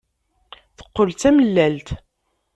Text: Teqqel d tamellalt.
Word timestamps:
Teqqel 0.77 1.09
d 1.15 1.17
tamellalt. 1.21 1.87